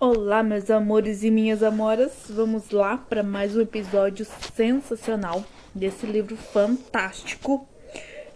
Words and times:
Olá, 0.00 0.44
meus 0.44 0.70
amores 0.70 1.24
e 1.24 1.30
minhas 1.30 1.60
amoras. 1.60 2.12
Vamos 2.30 2.70
lá 2.70 2.96
para 2.96 3.20
mais 3.20 3.56
um 3.56 3.60
episódio 3.60 4.24
sensacional 4.54 5.44
desse 5.74 6.06
livro 6.06 6.36
fantástico, 6.36 7.68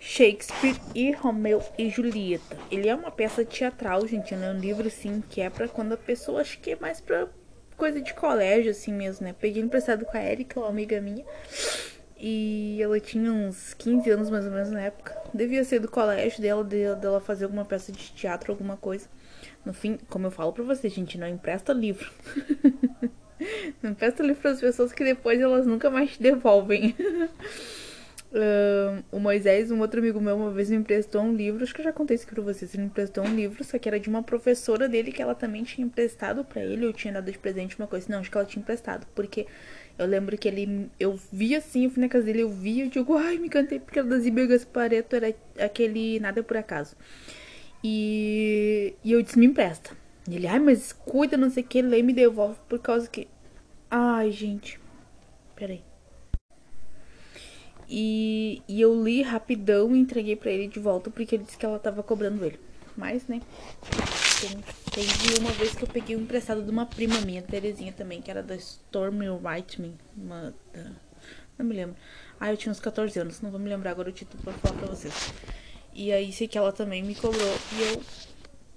Shakespeare 0.01 0.75
e 0.93 1.13
Romeu 1.13 1.63
e 1.79 1.89
Julieta. 1.89 2.59
Ele 2.69 2.89
é 2.89 2.95
uma 2.97 3.13
peça 3.13 3.45
teatral, 3.45 4.05
gente, 4.09 4.35
é 4.35 4.37
um 4.37 4.59
livro 4.59 4.89
assim 4.89 5.23
que 5.31 5.41
é 5.41 5.49
para 5.49 5.69
quando 5.69 5.93
a 5.93 5.97
pessoa 5.97 6.41
acho 6.41 6.59
que 6.59 6.73
é 6.73 6.77
mais 6.81 7.01
para 7.01 7.29
coisa 7.77 8.01
de 8.01 8.13
colégio 8.13 8.73
assim 8.73 8.93
mesmo, 8.93 9.25
né? 9.25 9.33
Peguei 9.33 9.63
emprestado 9.63 10.05
com 10.05 10.17
a 10.17 10.21
Erika, 10.21 10.59
uma 10.59 10.69
amiga 10.69 11.01
minha. 11.01 11.25
E 12.19 12.81
ela 12.83 12.99
tinha 12.99 13.31
uns 13.33 13.73
15 13.75 14.11
anos 14.11 14.31
mais 14.31 14.45
ou 14.45 14.51
menos 14.51 14.73
na 14.73 14.81
época. 14.81 15.17
Devia 15.33 15.65
ser 15.65 15.79
do 15.81 15.89
colégio 15.89 16.41
dela, 16.41 16.65
dela 16.65 17.21
fazer 17.21 17.45
alguma 17.45 17.65
peça 17.65 17.91
de 17.91 18.13
teatro, 18.13 18.53
alguma 18.53 18.77
coisa. 18.77 19.09
No 19.65 19.73
fim, 19.73 19.99
como 20.09 20.27
eu 20.27 20.31
falo 20.31 20.53
pra 20.53 20.65
vocês, 20.65 20.93
gente, 20.93 21.19
não 21.19 21.27
empresta 21.27 21.73
livro. 21.73 22.11
não 23.83 23.93
empresta 23.93 24.23
livro 24.23 24.43
pras 24.43 24.61
pessoas 24.61 24.93
que 24.93 25.05
depois 25.05 25.41
elas 25.41 25.67
nunca 25.67 25.91
mais 25.91 26.13
te 26.13 26.23
devolvem. 26.23 26.95
Uh, 28.33 29.05
o 29.13 29.21
Moisés, 29.21 29.71
um 29.71 29.81
outro 29.81 30.01
amigo 30.01 30.19
meu, 30.19 30.35
uma 30.35 30.51
vez 30.51 30.71
me 30.71 30.77
emprestou 30.77 31.21
um 31.21 31.35
livro. 31.35 31.63
Acho 31.63 31.75
que 31.75 31.83
eu 31.83 31.85
já 31.85 31.93
contei 31.93 32.15
isso 32.15 32.25
aqui 32.25 32.35
pra 32.35 32.43
vocês. 32.43 32.73
Ele 32.73 32.85
me 32.85 32.89
emprestou 32.89 33.23
um 33.23 33.35
livro, 33.35 33.63
só 33.63 33.79
que 33.79 33.87
era 33.87 34.01
de 34.01 34.09
uma 34.09 34.23
professora 34.23 34.89
dele 34.89 35.13
que 35.13 35.21
ela 35.21 35.35
também 35.35 35.63
tinha 35.65 35.87
emprestado 35.87 36.43
para 36.43 36.65
ele. 36.65 36.87
Eu 36.87 36.95
tinha 36.95 37.13
dado 37.13 37.31
de 37.31 37.39
presente 37.39 37.77
uma 37.79 37.87
coisa. 37.87 38.07
Não, 38.09 38.21
acho 38.21 38.31
que 38.31 38.37
ela 38.37 38.47
tinha 38.47 38.63
emprestado. 38.63 39.07
Porque 39.15 39.47
eu 39.99 40.07
lembro 40.07 40.37
que 40.37 40.49
ele. 40.49 40.91
Eu 40.99 41.19
vi 41.33 41.55
assim, 41.55 41.85
eu 41.85 41.91
fui 41.91 42.03
na 42.03 42.09
casa 42.09 42.25
dele, 42.25 42.43
eu 42.43 42.51
vi, 42.51 42.81
eu 42.81 42.89
digo, 42.89 43.17
ai, 43.17 43.39
me 43.39 43.49
cantei 43.49 43.79
porque 43.79 43.99
era 43.99 44.09
das 44.09 44.27
Ibergas 44.27 44.65
Pareto, 44.65 45.17
era 45.17 45.35
aquele 45.59 46.19
Nada 46.21 46.43
por 46.43 46.57
Acaso. 46.57 46.97
E, 47.85 48.95
e 49.05 49.13
eu 49.13 49.23
disse, 49.23 49.39
me 49.39 49.47
empresta. 49.47 49.97
Ele, 50.31 50.47
ai, 50.47 50.59
mas 50.59 50.93
cuida, 50.93 51.37
não 51.37 51.51
sei 51.51 51.63
o 51.63 51.67
que, 51.67 51.79
ele 51.79 52.03
me 52.03 52.13
devolve 52.13 52.59
por 52.69 52.79
causa 52.79 53.09
que. 53.09 53.29
Ai, 53.91 54.31
gente. 54.31 54.81
Peraí. 55.57 55.83
E, 57.89 58.63
e 58.67 58.81
eu 58.81 59.03
li 59.03 59.21
rapidão 59.21 59.95
e 59.95 59.99
entreguei 59.99 60.35
para 60.35 60.51
ele 60.51 60.67
de 60.67 60.81
volta 60.81 61.11
porque 61.11 61.35
ele 61.35 61.45
disse 61.45 61.59
que 61.59 61.67
ela 61.67 61.79
tava 61.79 62.03
cobrando 62.03 62.45
ele. 62.45 62.59
Mas, 62.97 63.27
né? 63.27 63.41
Teve 64.93 65.39
uma 65.41 65.51
vez 65.53 65.75
que 65.75 65.85
eu 65.85 65.89
peguei 65.89 66.17
um 66.17 66.21
emprestado 66.21 66.63
de 66.63 66.71
uma 66.71 66.85
prima 66.85 67.21
minha, 67.21 67.43
Terezinha 67.43 67.93
também, 67.93 68.21
que 68.21 68.31
era 68.31 68.43
da 68.43 68.57
Stormy 68.57 69.29
Whiteman. 69.29 69.95
Uma 70.17 70.55
da... 70.73 70.91
Não 71.59 71.67
me 71.67 71.75
lembro. 71.75 71.97
Ah, 72.41 72.51
eu 72.51 72.57
tinha 72.57 72.73
uns 72.73 72.81
14 72.81 73.19
anos, 73.21 73.41
não 73.41 73.51
vou 73.51 73.61
me 73.61 73.69
lembrar 73.69 73.93
agora 73.93 74.11
o 74.11 74.13
título 74.13 74.43
pra 74.43 74.53
falar 74.55 74.79
pra 74.79 74.89
vocês. 74.89 75.33
E 75.95 76.13
aí 76.13 76.33
sei 76.33 76.49
que 76.49 76.59
ela 76.59 76.73
também 76.73 77.03
me 77.03 77.15
cobrou. 77.15 77.57
E 77.73 77.83
eu. 77.83 78.03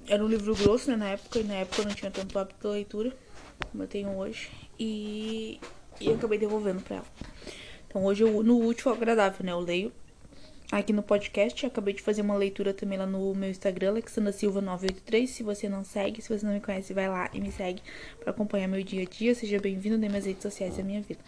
Era 0.08 0.24
um 0.24 0.28
livro 0.28 0.56
grosso, 0.56 0.92
né, 0.92 0.96
na 0.96 1.10
época, 1.10 1.40
e 1.40 1.44
na 1.44 1.56
época 1.56 1.82
eu 1.82 1.86
não 1.88 1.96
tinha 1.96 2.12
tanto 2.12 2.38
hábito 2.38 2.60
de 2.62 2.68
leitura 2.68 3.12
como 3.72 3.84
eu 3.84 3.88
tenho 3.88 4.16
hoje. 4.16 4.52
E, 4.80 5.60
e 6.00 6.08
eu 6.08 6.16
acabei 6.16 6.38
devolvendo 6.38 6.82
pra 6.82 6.98
ela. 6.98 7.06
Então 7.88 8.04
hoje 8.06 8.24
eu, 8.24 8.44
no 8.44 8.58
último 8.58 8.94
agradável, 8.94 9.44
né? 9.44 9.52
Eu 9.52 9.60
leio 9.60 9.92
aqui 10.72 10.94
no 10.94 11.04
podcast. 11.04 11.66
acabei 11.66 11.94
de 11.94 12.02
fazer 12.02 12.22
uma 12.22 12.36
leitura 12.36 12.74
também 12.74 12.98
lá 12.98 13.06
no 13.06 13.34
meu 13.34 13.50
Instagram, 13.50 13.90
Alexandra 13.90 14.32
Silva 14.32 14.62
983. 14.62 15.30
Se 15.30 15.44
você 15.44 15.70
não 15.70 15.84
segue, 15.84 16.22
se 16.22 16.30
você 16.30 16.46
não 16.46 16.54
me 16.54 16.60
conhece, 16.60 16.94
vai 16.94 17.08
lá 17.08 17.30
e 17.34 17.40
me 17.40 17.52
segue 17.52 17.82
para 18.20 18.32
acompanhar 18.32 18.68
meu 18.68 18.84
dia 18.84 19.04
a 19.04 19.06
dia. 19.06 19.36
Seja 19.36 19.60
bem-vindo 19.60 19.98
nas 19.98 20.10
minhas 20.10 20.26
redes 20.26 20.44
sociais 20.44 20.78
e 20.78 20.82
a 20.82 20.84
minha 20.84 21.02
vida. 21.02 21.20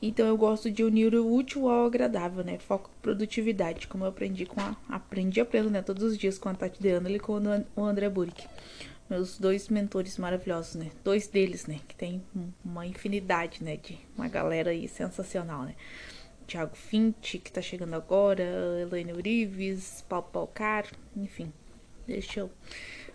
Então 0.00 0.26
eu 0.26 0.36
gosto 0.36 0.68
de 0.68 0.82
unir 0.82 1.14
o 1.14 1.32
útil 1.32 1.68
ao 1.68 1.86
agradável, 1.86 2.42
né? 2.42 2.58
Foco 2.58 2.90
produtividade, 3.00 3.86
como 3.86 4.04
eu 4.04 4.08
aprendi 4.08 4.44
com 4.44 4.60
a. 4.60 4.76
Aprendi 4.88 5.40
aprendo, 5.40 5.70
né? 5.70 5.80
Todos 5.80 6.02
os 6.02 6.18
dias 6.18 6.38
com 6.38 6.48
a 6.48 6.54
Tati 6.54 6.82
De 6.82 6.88
e 6.88 7.18
com 7.20 7.40
o 7.76 7.84
André 7.84 8.08
Burick. 8.08 8.44
Meus 9.08 9.38
dois 9.38 9.68
mentores 9.68 10.18
maravilhosos, 10.18 10.74
né? 10.74 10.90
Dois 11.04 11.28
deles, 11.28 11.66
né? 11.66 11.78
Que 11.86 11.94
tem 11.94 12.20
uma 12.64 12.84
infinidade, 12.84 13.62
né? 13.62 13.76
De 13.76 13.96
uma 14.16 14.26
galera 14.26 14.70
aí 14.70 14.88
sensacional, 14.88 15.62
né? 15.62 15.76
Tiago 16.46 16.76
Fint, 16.76 17.38
que 17.38 17.52
tá 17.52 17.62
chegando 17.62 17.94
agora, 17.94 18.42
Elaine 18.80 19.12
Urives, 19.12 20.04
Paulo 20.08 20.26
Palcar, 20.32 20.86
enfim. 21.16 21.52
Deixa 22.06 22.40
eu 22.40 22.50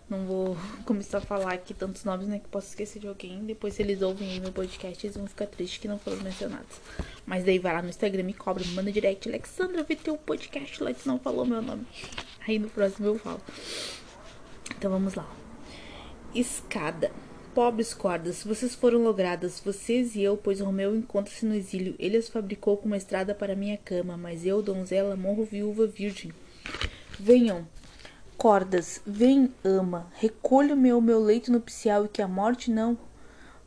não 0.10 0.26
vou 0.26 0.58
começar 0.86 1.18
a 1.20 1.22
falar 1.22 1.54
aqui 1.54 1.74
tantos 1.74 2.04
nomes, 2.04 2.28
né? 2.28 2.40
Que 2.40 2.48
posso 2.48 2.68
esquecer 2.70 3.00
de 3.00 3.08
alguém. 3.08 3.44
Depois, 3.46 3.74
se 3.74 3.82
eles 3.82 4.02
ouvem 4.02 4.32
aí 4.32 4.40
meu 4.40 4.52
podcast, 4.52 5.06
eles 5.06 5.18
vão 5.18 5.28
ficar 5.28 5.48
tristes 5.48 5.80
que 5.80 5.88
não 5.88 6.00
foram 6.00 6.18
mencionados. 6.22 6.80
Mas 7.26 7.44
daí 7.44 7.60
vai 7.60 7.74
lá 7.74 7.82
no 7.82 7.90
Instagram, 7.90 8.24
me 8.24 8.34
cobra, 8.34 8.64
me 8.64 8.72
manda 8.72 8.92
direct. 8.92 9.28
Alexandra, 9.28 9.84
vi 9.84 9.96
teu 9.96 10.18
podcast 10.18 10.82
lá, 10.84 10.94
tu 10.94 11.08
não 11.08 11.20
falou 11.20 11.46
meu 11.46 11.62
nome. 11.62 11.86
Aí 12.48 12.58
no 12.58 12.70
próximo 12.70 13.08
eu 13.08 13.20
falo. 13.20 13.42
Então 14.78 14.92
vamos 14.92 15.16
lá. 15.16 15.30
Escada. 16.34 17.12
Pobres 17.58 17.92
cordas, 17.92 18.44
vocês 18.44 18.76
foram 18.76 19.02
logradas, 19.02 19.60
vocês 19.60 20.14
e 20.14 20.22
eu, 20.22 20.38
pois 20.38 20.60
Romeu 20.60 20.96
encontra-se 20.96 21.44
no 21.44 21.56
exílio. 21.56 21.96
Ele 21.98 22.16
as 22.16 22.30
fabricou 22.30 22.78
com 22.78 22.86
uma 22.86 22.98
estrada 22.98 23.34
para 23.34 23.56
minha 23.56 23.76
cama, 23.78 24.16
mas 24.16 24.46
eu, 24.46 24.62
donzela, 24.62 25.16
morro 25.16 25.44
viúva 25.44 25.88
virgem. 25.88 26.32
Venham, 27.20 27.68
cordas, 28.38 29.02
vem, 29.08 29.52
ama, 29.64 30.06
recolho-me 30.20 30.92
ao 30.92 31.02
meu 31.02 31.20
leito 31.20 31.52
nupcial 31.52 32.06
e 32.06 32.10
que 32.10 32.22
a 32.22 32.28
morte 32.28 32.70
não, 32.70 32.96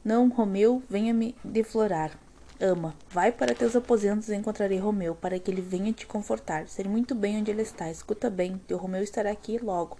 não, 0.04 0.28
Romeu, 0.28 0.80
venha 0.88 1.12
me 1.12 1.34
deflorar. 1.42 2.16
Ama, 2.60 2.94
vai 3.08 3.32
para 3.32 3.56
teus 3.56 3.74
aposentos 3.74 4.28
e 4.28 4.36
encontrarei 4.36 4.78
Romeu, 4.78 5.16
para 5.16 5.36
que 5.40 5.50
ele 5.50 5.60
venha 5.60 5.92
te 5.92 6.06
confortar. 6.06 6.68
Sei 6.68 6.84
muito 6.84 7.12
bem 7.12 7.38
onde 7.38 7.50
ele 7.50 7.62
está, 7.62 7.90
escuta 7.90 8.30
bem, 8.30 8.60
teu 8.68 8.78
Romeu 8.78 9.02
estará 9.02 9.32
aqui 9.32 9.58
logo. 9.58 9.98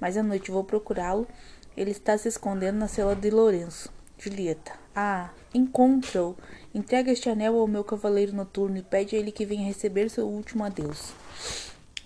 Mas 0.00 0.16
à 0.16 0.22
noite 0.24 0.50
vou 0.50 0.64
procurá-lo, 0.64 1.28
ele 1.76 1.90
está 1.90 2.16
se 2.18 2.28
escondendo 2.28 2.78
na 2.78 2.88
cela 2.88 3.14
de 3.14 3.30
Lourenço. 3.30 3.92
Julieta. 4.18 4.72
Ah, 4.94 5.30
encontra-o. 5.52 6.36
Entrega 6.72 7.10
este 7.10 7.28
anel 7.28 7.58
ao 7.58 7.66
meu 7.66 7.82
cavaleiro 7.82 8.34
noturno 8.34 8.76
e 8.76 8.82
pede 8.82 9.16
a 9.16 9.18
ele 9.18 9.32
que 9.32 9.44
venha 9.44 9.66
receber 9.66 10.08
seu 10.08 10.28
último 10.28 10.64
adeus. 10.64 11.12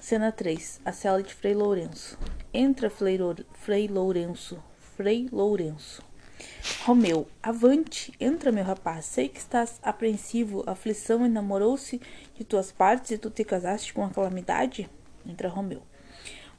Cena 0.00 0.32
3. 0.32 0.80
A 0.84 0.92
cela 0.92 1.22
de 1.22 1.34
Frei 1.34 1.52
Lourenço. 1.52 2.16
Entra 2.54 2.88
Frei, 2.88 3.18
Frei 3.52 3.88
Lourenço. 3.88 4.62
Frei 4.96 5.28
Lourenço. 5.30 6.02
Romeu, 6.84 7.26
avante, 7.42 8.12
entra, 8.20 8.52
meu 8.52 8.64
rapaz. 8.64 9.04
Sei 9.06 9.28
que 9.28 9.38
estás 9.38 9.78
apreensivo. 9.82 10.62
A 10.66 10.72
aflição 10.72 11.26
enamorou-se 11.26 12.00
de 12.34 12.44
tuas 12.44 12.70
partes 12.70 13.10
e 13.10 13.18
tu 13.18 13.30
te 13.30 13.44
casaste 13.44 13.92
com 13.92 14.04
a 14.04 14.10
calamidade? 14.10 14.88
Entra 15.26 15.48
Romeu. 15.48 15.82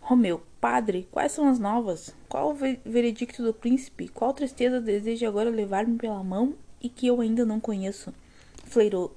Romeu, 0.07 0.41
padre, 0.61 1.05
quais 1.11 1.33
são 1.33 1.49
as 1.49 1.59
novas? 1.59 2.15
Qual 2.29 2.51
o 2.51 2.55
veredicto 2.55 3.43
do 3.43 3.53
príncipe? 3.53 4.07
Qual 4.07 4.33
tristeza 4.33 4.79
deseja 4.79 5.27
agora 5.27 5.49
levar-me 5.49 5.97
pela 5.97 6.23
mão 6.23 6.55
e 6.81 6.87
que 6.87 7.07
eu 7.07 7.19
ainda 7.19 7.45
não 7.45 7.59
conheço? 7.59 8.13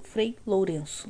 Frei 0.03 0.35
Lourenço 0.45 1.09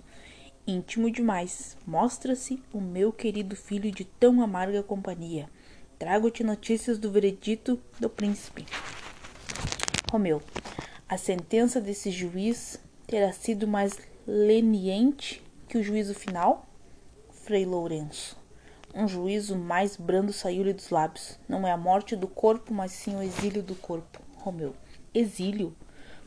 íntimo 0.68 1.10
demais. 1.10 1.76
Mostra-se 1.84 2.62
o 2.72 2.80
meu 2.80 3.12
querido 3.12 3.56
filho 3.56 3.92
de 3.92 4.06
tão 4.06 4.44
amarga 4.44 4.84
companhia. 4.84 5.50
Trago-te 5.98 6.44
notícias 6.44 7.00
do 7.00 7.10
veredito 7.10 7.80
do 8.00 8.08
príncipe. 8.08 8.68
Romeu, 10.12 10.44
a 11.10 11.18
sentença 11.18 11.82
desse 11.82 12.12
juiz 12.12 12.80
terá 13.08 13.32
sido 13.32 13.68
mais 13.68 13.98
leniente 14.28 15.42
que 15.68 15.80
o 15.80 15.84
juízo 15.84 16.14
final? 16.14 16.68
Frei 17.32 17.66
Lourenço. 17.66 18.41
Um 18.94 19.08
juízo 19.08 19.58
mais 19.58 19.96
brando 19.96 20.34
saiu-lhe 20.34 20.74
dos 20.74 20.90
lábios. 20.90 21.40
Não 21.48 21.68
é 21.68 21.72
a 21.72 21.78
morte 21.78 22.16
do 22.16 22.28
corpo, 22.28 22.74
mas 22.74 22.92
sim 22.92 23.16
o 23.16 23.24
exílio 23.24 23.64
do 23.64 23.76
corpo. 23.76 24.22
Romeu. 24.38 24.76
Exílio? 25.14 25.76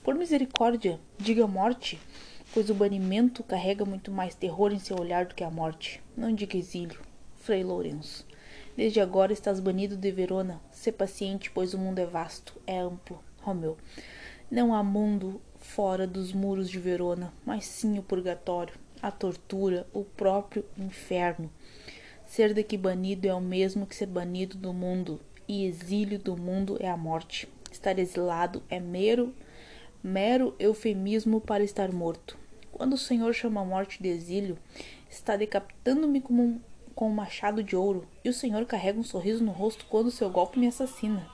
Por 0.02 0.14
misericórdia, 0.14 1.00
diga 1.18 1.46
morte 1.46 2.00
pois 2.54 2.70
o 2.70 2.74
banimento 2.74 3.42
carrega 3.42 3.84
muito 3.84 4.12
mais 4.12 4.36
terror 4.36 4.72
em 4.72 4.78
seu 4.78 4.96
olhar 4.96 5.26
do 5.26 5.34
que 5.34 5.42
a 5.42 5.50
morte. 5.50 6.00
Não 6.16 6.32
diga 6.32 6.56
exílio, 6.56 7.00
Frei 7.34 7.64
Lourenço. 7.64 8.24
Desde 8.76 9.00
agora 9.00 9.32
estás 9.32 9.58
banido 9.58 9.96
de 9.96 10.12
Verona. 10.12 10.60
Sê 10.70 10.92
paciente, 10.92 11.50
pois 11.50 11.74
o 11.74 11.78
mundo 11.78 11.98
é 11.98 12.06
vasto, 12.06 12.54
é 12.64 12.78
amplo. 12.78 13.20
Romeu. 13.42 13.76
Não 14.48 14.72
há 14.72 14.84
mundo 14.84 15.40
fora 15.58 16.06
dos 16.06 16.32
muros 16.32 16.70
de 16.70 16.78
Verona, 16.78 17.32
mas 17.44 17.66
sim 17.66 17.98
o 17.98 18.04
purgatório, 18.04 18.74
a 19.02 19.10
tortura, 19.10 19.84
o 19.92 20.04
próprio 20.04 20.64
inferno. 20.78 21.50
Ser 22.26 22.54
daqui 22.54 22.76
banido 22.76 23.28
é 23.28 23.34
o 23.34 23.40
mesmo 23.40 23.86
que 23.86 23.94
ser 23.94 24.06
banido 24.06 24.56
do 24.56 24.72
mundo, 24.72 25.20
e 25.46 25.64
exílio 25.64 26.18
do 26.18 26.36
mundo 26.36 26.76
é 26.80 26.88
a 26.88 26.96
morte. 26.96 27.48
Estar 27.70 27.98
exilado 27.98 28.62
é 28.68 28.80
mero, 28.80 29.34
mero 30.02 30.54
eufemismo 30.58 31.40
para 31.40 31.62
estar 31.62 31.92
morto. 31.92 32.36
Quando 32.72 32.94
o 32.94 32.98
Senhor 32.98 33.32
chama 33.32 33.60
a 33.60 33.64
morte 33.64 34.02
de 34.02 34.08
exílio, 34.08 34.58
está 35.08 35.36
decapitando-me 35.36 36.20
como 36.20 36.42
um, 36.42 36.60
com 36.94 37.08
um 37.08 37.14
machado 37.14 37.62
de 37.62 37.76
ouro, 37.76 38.06
e 38.24 38.28
o 38.28 38.34
Senhor 38.34 38.64
carrega 38.66 38.98
um 38.98 39.04
sorriso 39.04 39.44
no 39.44 39.52
rosto 39.52 39.86
quando 39.86 40.10
seu 40.10 40.28
golpe 40.30 40.58
me 40.58 40.66
assassina. 40.66 41.28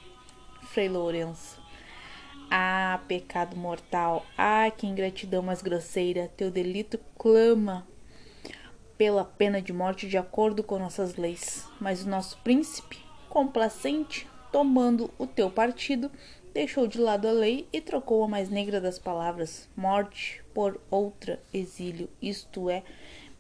Frei 0.65 0.89
Lourenço. 0.89 1.61
Ah, 2.51 3.01
pecado 3.07 3.57
mortal! 3.57 4.27
Ah, 4.37 4.71
que 4.71 4.87
ingratidão 4.87 5.41
mais 5.41 5.63
grosseira! 5.63 6.31
Teu 6.37 6.51
delito 6.51 6.99
clama 7.17 7.87
pela 9.01 9.25
pena 9.25 9.63
de 9.63 9.73
morte 9.73 10.07
de 10.07 10.19
acordo 10.19 10.63
com 10.63 10.79
nossas 10.79 11.17
leis. 11.17 11.67
Mas 11.81 12.05
o 12.05 12.09
nosso 12.11 12.37
príncipe, 12.41 12.99
complacente, 13.31 14.29
tomando 14.53 15.11
o 15.17 15.27
teu 15.27 15.51
partido, 15.51 16.13
deixou 16.53 16.87
de 16.87 16.99
lado 16.99 17.27
a 17.27 17.33
lei 17.33 17.67
e 17.73 17.81
trocou 17.81 18.23
a 18.23 18.29
mais 18.29 18.51
negra 18.51 18.79
das 18.79 18.99
palavras, 18.99 19.67
morte, 19.75 20.45
por 20.53 20.79
outra, 20.91 21.41
exílio, 21.51 22.11
isto 22.21 22.69
é, 22.69 22.83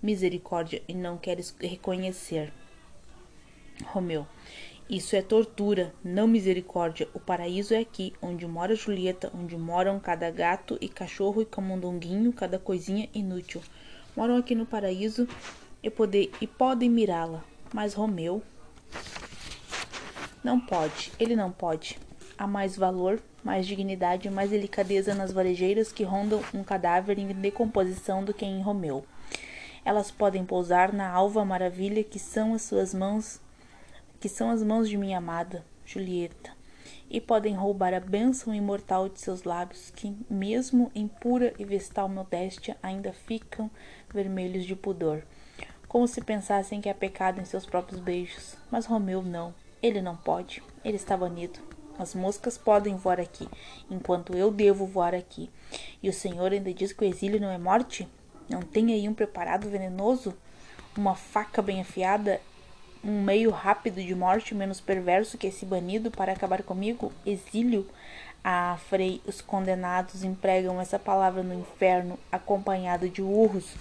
misericórdia, 0.02 0.82
e 0.88 0.94
não 0.94 1.18
queres 1.18 1.54
reconhecer. 1.60 2.50
Romeu, 3.84 4.26
isso 4.88 5.14
é 5.14 5.20
tortura, 5.20 5.92
não 6.02 6.26
misericórdia. 6.26 7.06
O 7.12 7.20
paraíso 7.20 7.74
é 7.74 7.80
aqui, 7.80 8.14
onde 8.22 8.46
mora 8.46 8.74
Julieta, 8.74 9.30
onde 9.34 9.58
moram 9.58 10.00
cada 10.00 10.30
gato 10.30 10.78
e 10.80 10.88
cachorro 10.88 11.42
e 11.42 11.44
camundonguinho, 11.44 12.32
cada 12.32 12.58
coisinha 12.58 13.10
inútil. 13.12 13.60
Moram 14.20 14.36
aqui 14.36 14.54
no 14.54 14.66
paraíso 14.66 15.26
e, 15.82 15.88
poder, 15.88 16.30
e 16.42 16.46
podem 16.46 16.90
mirá-la. 16.90 17.42
Mas 17.72 17.94
Romeu 17.94 18.42
não 20.44 20.60
pode, 20.60 21.10
ele 21.18 21.34
não 21.34 21.50
pode. 21.50 21.98
Há 22.36 22.46
mais 22.46 22.76
valor, 22.76 23.18
mais 23.42 23.66
dignidade, 23.66 24.28
mais 24.28 24.50
delicadeza 24.50 25.14
nas 25.14 25.32
varejeiras 25.32 25.90
que 25.90 26.04
rondam 26.04 26.42
um 26.52 26.62
cadáver 26.62 27.18
em 27.18 27.28
decomposição 27.28 28.22
do 28.22 28.34
que 28.34 28.44
em 28.44 28.60
Romeu. 28.60 29.06
Elas 29.86 30.10
podem 30.10 30.44
pousar 30.44 30.92
na 30.92 31.08
alva 31.08 31.42
maravilha 31.42 32.04
que 32.04 32.18
são 32.18 32.52
as 32.52 32.60
suas 32.60 32.92
mãos, 32.92 33.40
que 34.20 34.28
são 34.28 34.50
as 34.50 34.62
mãos 34.62 34.86
de 34.86 34.98
minha 34.98 35.16
amada 35.16 35.64
Julieta, 35.86 36.52
e 37.10 37.20
podem 37.20 37.54
roubar 37.54 37.92
a 37.92 37.98
bênção 38.00 38.54
imortal 38.54 39.08
de 39.08 39.20
seus 39.20 39.42
lábios, 39.42 39.90
que, 39.90 40.16
mesmo 40.30 40.92
em 40.94 41.08
pura 41.08 41.52
e 41.58 41.64
vestal 41.64 42.08
modéstia, 42.08 42.76
ainda 42.80 43.12
ficam 43.12 43.68
vermelhos 44.14 44.64
de 44.64 44.76
pudor, 44.76 45.24
como 45.88 46.06
se 46.06 46.20
pensassem 46.20 46.80
que 46.80 46.88
há 46.88 46.94
pecado 46.94 47.40
em 47.40 47.44
seus 47.44 47.66
próprios 47.66 48.00
beijos. 48.00 48.56
Mas 48.70 48.86
Romeu 48.86 49.22
não, 49.22 49.52
ele 49.82 50.00
não 50.00 50.16
pode, 50.16 50.62
ele 50.84 50.96
está 50.96 51.16
banido. 51.16 51.58
As 51.98 52.14
moscas 52.14 52.56
podem 52.56 52.96
voar 52.96 53.20
aqui, 53.20 53.46
enquanto 53.90 54.34
eu 54.34 54.50
devo 54.50 54.86
voar 54.86 55.14
aqui. 55.14 55.50
E 56.02 56.08
o 56.08 56.12
Senhor 56.12 56.52
ainda 56.52 56.72
diz 56.72 56.92
que 56.92 57.04
o 57.04 57.08
exílio 57.08 57.40
não 57.40 57.50
é 57.50 57.58
morte? 57.58 58.08
Não 58.48 58.62
tem 58.62 58.92
aí 58.92 59.08
um 59.08 59.12
preparado 59.14 59.68
venenoso? 59.68 60.34
Uma 60.96 61.14
faca 61.14 61.60
bem 61.60 61.80
afiada? 61.80 62.40
Um 63.02 63.22
meio 63.22 63.50
rápido 63.50 64.02
de 64.02 64.14
morte 64.14 64.54
menos 64.54 64.78
perverso 64.78 65.38
que 65.38 65.46
esse 65.46 65.64
banido 65.64 66.10
para 66.10 66.32
acabar 66.32 66.62
comigo? 66.62 67.10
Exílio? 67.24 67.86
Ah, 68.44 68.78
Frei, 68.88 69.22
os 69.26 69.40
condenados 69.40 70.22
empregam 70.22 70.78
essa 70.78 70.98
palavra 70.98 71.42
no 71.42 71.54
inferno, 71.54 72.18
acompanhado 72.30 73.08
de 73.08 73.22
urros. 73.22 73.74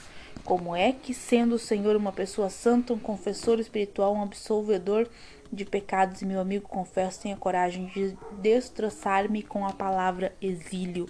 Como 0.45 0.73
é 0.73 0.93
que, 0.93 1.13
sendo 1.13 1.55
o 1.55 1.59
Senhor 1.59 1.97
uma 1.97 2.13
pessoa 2.13 2.49
santa, 2.49 2.93
um 2.93 2.99
confessor 2.99 3.59
espiritual, 3.59 4.13
um 4.13 4.23
absolvedor, 4.23 5.05
de 5.51 5.65
pecados 5.65 6.21
meu 6.21 6.39
amigo 6.39 6.67
confesso 6.67 7.21
tem 7.21 7.33
a 7.33 7.37
coragem 7.37 7.87
de 7.87 8.15
destroçar-me 8.39 9.43
com 9.43 9.65
a 9.65 9.73
palavra 9.73 10.33
exílio. 10.41 11.09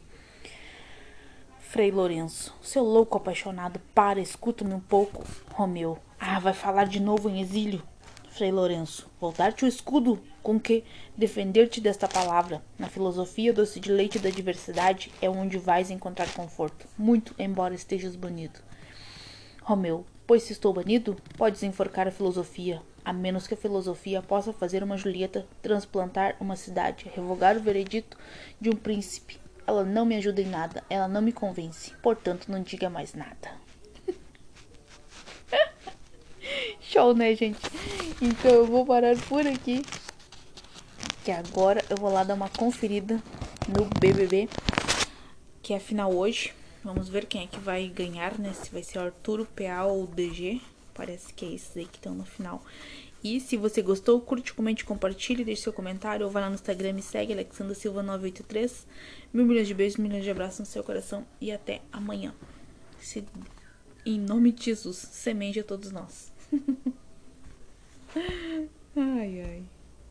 Frei 1.59 1.91
Lourenço, 1.91 2.55
seu 2.61 2.83
louco 2.83 3.17
apaixonado, 3.17 3.79
para, 3.93 4.19
escuta-me 4.19 4.73
um 4.73 4.79
pouco. 4.79 5.23
Romeu, 5.53 5.99
ah, 6.19 6.39
vai 6.39 6.53
falar 6.53 6.85
de 6.85 6.99
novo 6.99 7.29
em 7.29 7.41
exílio. 7.41 7.83
Frei 8.39 8.53
Lourenço, 8.53 9.11
voltar-te 9.19 9.65
o 9.65 9.67
escudo 9.67 10.17
com 10.41 10.57
que 10.57 10.85
defender-te 11.17 11.81
desta 11.81 12.07
palavra. 12.07 12.63
Na 12.77 12.87
filosofia 12.87 13.51
doce 13.51 13.81
de 13.81 13.91
leite 13.91 14.17
da 14.17 14.29
diversidade 14.29 15.11
é 15.21 15.29
onde 15.29 15.57
vais 15.57 15.91
encontrar 15.91 16.33
conforto, 16.33 16.87
muito 16.97 17.35
embora 17.37 17.75
estejas 17.75 18.15
banido. 18.15 18.61
Romeu, 19.61 20.05
pois 20.25 20.43
se 20.43 20.53
estou 20.53 20.71
banido, 20.71 21.17
podes 21.37 21.63
enforcar 21.63 22.07
a 22.07 22.11
filosofia, 22.11 22.81
a 23.03 23.11
menos 23.11 23.45
que 23.45 23.55
a 23.55 23.57
filosofia 23.57 24.21
possa 24.21 24.53
fazer 24.53 24.83
uma 24.83 24.95
Julieta 24.95 25.45
transplantar 25.61 26.37
uma 26.39 26.55
cidade, 26.55 27.11
revogar 27.13 27.57
o 27.57 27.61
veredito 27.61 28.17
de 28.57 28.69
um 28.69 28.75
príncipe. 28.77 29.37
Ela 29.67 29.83
não 29.83 30.05
me 30.05 30.15
ajuda 30.15 30.41
em 30.41 30.47
nada, 30.47 30.81
ela 30.89 31.09
não 31.09 31.21
me 31.21 31.33
convence, 31.33 31.93
portanto 32.01 32.47
não 32.47 32.63
diga 32.63 32.89
mais 32.89 33.13
nada. 33.13 33.68
Show, 36.91 37.13
né, 37.13 37.35
gente? 37.35 37.59
Então 38.19 38.49
eu 38.49 38.65
vou 38.65 38.83
parar 38.83 39.15
por 39.27 39.45
aqui. 39.45 39.83
Que 41.23 41.29
agora 41.29 41.85
eu 41.87 41.95
vou 41.95 42.11
lá 42.11 42.23
dar 42.23 42.33
uma 42.33 42.49
conferida 42.49 43.21
no 43.67 43.85
BBB, 43.99 44.49
que 45.61 45.71
é 45.71 45.79
final 45.79 46.11
hoje. 46.11 46.51
Vamos 46.83 47.07
ver 47.07 47.27
quem 47.27 47.43
é 47.43 47.47
que 47.47 47.59
vai 47.59 47.87
ganhar, 47.89 48.39
né? 48.39 48.53
Se 48.53 48.71
vai 48.71 48.81
ser 48.81 48.97
Arturo, 48.97 49.45
PA 49.45 49.83
ou 49.83 50.07
DG. 50.07 50.59
Parece 50.95 51.31
que 51.31 51.45
é 51.45 51.53
esses 51.53 51.77
aí 51.77 51.85
que 51.85 51.99
estão 51.99 52.15
no 52.15 52.25
final. 52.25 52.59
E 53.23 53.39
se 53.39 53.55
você 53.55 53.83
gostou, 53.83 54.19
curte, 54.19 54.51
comente, 54.51 54.83
compartilhe, 54.83 55.45
deixe 55.45 55.61
seu 55.61 55.73
comentário 55.73 56.25
ou 56.25 56.31
vá 56.31 56.39
lá 56.39 56.49
no 56.49 56.55
Instagram 56.55 56.97
e 56.97 57.03
segue 57.03 57.33
Alexandra 57.33 57.75
Silva 57.75 58.01
983. 58.01 58.87
Mil 59.31 59.45
milhões 59.45 59.67
de 59.67 59.75
beijos, 59.75 59.97
milhões 59.97 60.23
de 60.23 60.31
abraços 60.31 60.61
no 60.61 60.65
seu 60.65 60.83
coração 60.83 61.23
e 61.39 61.51
até 61.51 61.81
amanhã. 61.91 62.33
Se, 62.99 63.23
em 64.03 64.19
nome 64.19 64.51
de 64.51 64.65
Jesus, 64.65 64.97
semente 64.97 65.59
a 65.59 65.63
todos 65.63 65.91
nós. 65.91 66.38
ai, 68.95 69.41
ai. 69.41 69.78